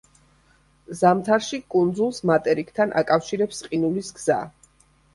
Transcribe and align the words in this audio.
ზამთარში 1.01 1.59
კუნძულს 1.75 2.23
მატერიკთან 2.33 2.97
აკავშირებს 3.05 3.65
ყინულის 3.71 4.15
გზა. 4.21 4.45